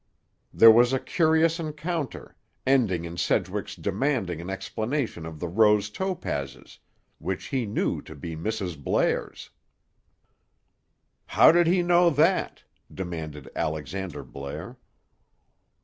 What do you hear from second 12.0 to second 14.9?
that?" demanded Alexander Blair.